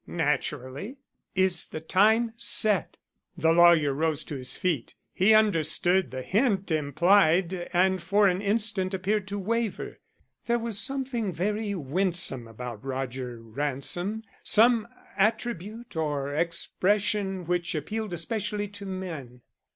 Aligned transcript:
"Naturally." 0.07 0.97
"Is 1.35 1.67
the 1.67 1.79
time 1.79 2.33
set?" 2.35 2.97
The 3.37 3.51
lawyer 3.53 3.93
rose 3.93 4.23
to 4.23 4.35
his 4.35 4.55
feet. 4.57 4.95
He 5.13 5.35
understood 5.35 6.09
the 6.09 6.23
hint 6.23 6.71
implied 6.71 7.69
and 7.71 8.01
for 8.01 8.27
an 8.27 8.41
instant 8.41 8.95
appeared 8.95 9.27
to 9.27 9.37
waver. 9.37 9.99
There 10.47 10.57
was 10.57 10.79
something 10.79 11.31
very 11.31 11.75
winsome 11.75 12.47
about 12.47 12.83
Roger 12.83 13.39
Ransom; 13.43 14.23
some 14.43 14.87
attribute 15.17 15.95
or 15.95 16.33
expression 16.33 17.45
which 17.45 17.75
appealed 17.75 18.11
especially 18.11 18.69
to 18.69 18.87
men. 18.87 19.41